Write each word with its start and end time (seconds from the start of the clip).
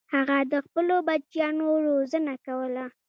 هغه 0.13 0.37
د 0.51 0.53
خپلو 0.65 0.95
بچیانو 1.07 1.67
روزنه 1.87 2.33
کوله. 2.45 2.85